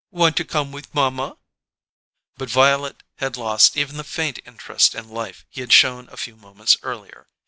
[0.09, 1.37] "Want to come with mamma?"
[2.35, 6.35] But Violet had lost even the faint interest in life he had shown a few
[6.35, 7.27] moments earlier.